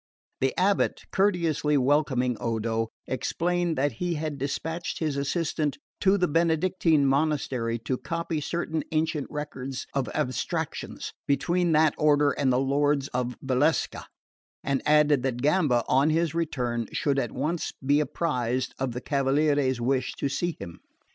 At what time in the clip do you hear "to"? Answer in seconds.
5.99-6.17, 7.85-7.99, 20.15-20.29